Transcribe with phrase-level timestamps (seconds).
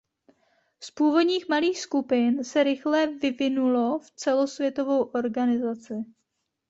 [0.79, 6.05] Z původních malých skupin se rychle vyvinulo v celosvětovou organizaci.